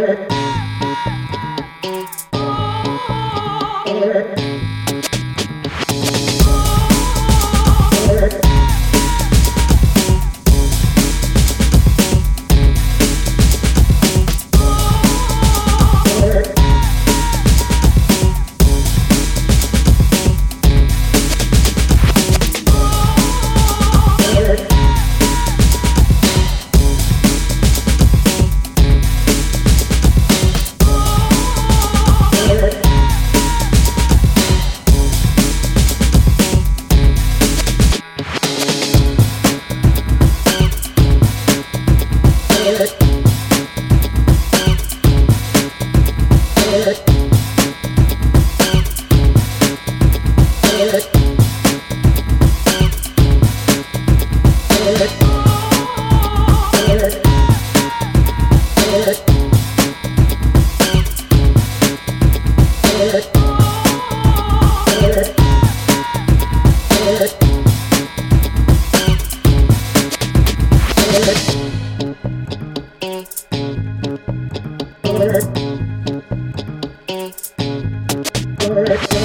Thank 0.00 0.30
you. 4.40 4.59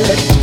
Thank 0.00 0.37